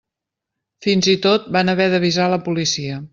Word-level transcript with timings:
Fins 0.85 1.09
i 1.13 1.15
tot 1.27 1.45
van 1.57 1.71
haver 1.75 1.87
d'avisar 1.93 2.31
la 2.35 2.41
policia. 2.49 3.03